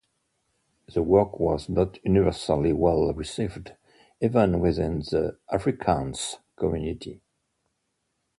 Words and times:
The 0.91 1.03
work 1.03 1.39
was 1.39 1.69
not 1.69 2.03
universally 2.03 2.73
well 2.73 3.13
received 3.13 3.75
even 4.19 4.59
within 4.59 5.01
the 5.01 5.37
Afrikaans 5.53 6.37
community. 6.57 7.21